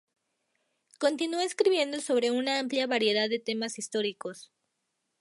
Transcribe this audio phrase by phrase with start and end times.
[0.97, 4.51] Continúa escribiendo sobre una amplia variedad de temas históricos.